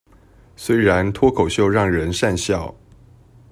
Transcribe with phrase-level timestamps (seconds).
[0.55, 2.73] 雖然脫口秀讓人訕笑